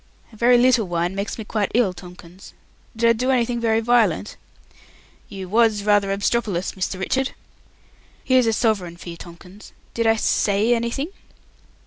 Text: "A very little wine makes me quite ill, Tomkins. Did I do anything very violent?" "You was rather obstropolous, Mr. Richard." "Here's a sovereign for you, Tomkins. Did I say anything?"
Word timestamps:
"A 0.33 0.35
very 0.35 0.57
little 0.57 0.87
wine 0.87 1.13
makes 1.13 1.37
me 1.37 1.43
quite 1.43 1.69
ill, 1.75 1.93
Tomkins. 1.93 2.55
Did 2.95 3.07
I 3.09 3.13
do 3.13 3.29
anything 3.29 3.59
very 3.59 3.81
violent?" 3.81 4.35
"You 5.29 5.47
was 5.47 5.83
rather 5.83 6.07
obstropolous, 6.11 6.71
Mr. 6.71 6.99
Richard." 6.99 7.35
"Here's 8.23 8.47
a 8.47 8.53
sovereign 8.53 8.97
for 8.97 9.09
you, 9.09 9.17
Tomkins. 9.17 9.73
Did 9.93 10.07
I 10.07 10.15
say 10.15 10.73
anything?" 10.73 11.09